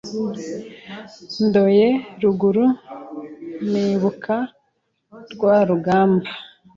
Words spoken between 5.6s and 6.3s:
rugamba